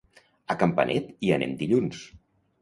A 0.53 0.55
Campanet 0.61 1.11
hi 1.27 1.31
anem 1.37 1.53
dilluns. 1.61 2.01